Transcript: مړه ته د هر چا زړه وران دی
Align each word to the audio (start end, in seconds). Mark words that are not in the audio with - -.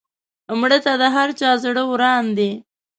مړه 0.59 0.79
ته 0.85 0.93
د 1.01 1.03
هر 1.15 1.29
چا 1.39 1.51
زړه 1.63 1.83
وران 1.91 2.25
دی 2.37 2.51